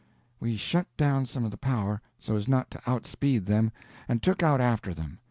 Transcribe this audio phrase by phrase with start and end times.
[0.39, 3.71] We shut down some of the power, so as not to outspeed them,
[4.07, 5.19] and took out after them.